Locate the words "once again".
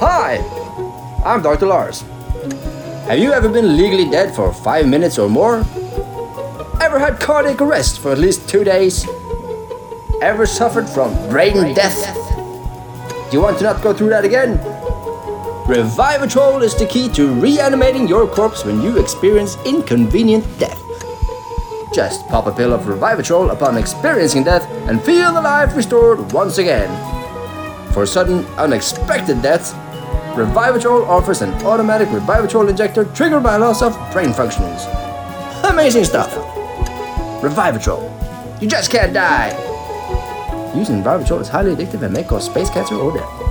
26.30-26.88